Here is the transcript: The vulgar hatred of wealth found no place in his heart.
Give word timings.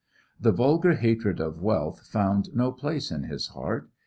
The 0.39 0.51
vulgar 0.51 0.95
hatred 0.95 1.39
of 1.39 1.61
wealth 1.61 2.07
found 2.07 2.55
no 2.55 2.71
place 2.71 3.11
in 3.11 3.25
his 3.25 3.49
heart. 3.49 3.87